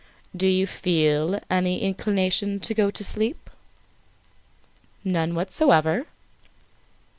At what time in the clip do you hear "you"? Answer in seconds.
0.47-0.65